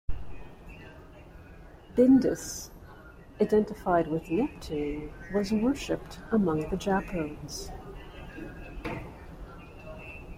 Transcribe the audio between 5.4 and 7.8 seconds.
worshipped among the Japodes.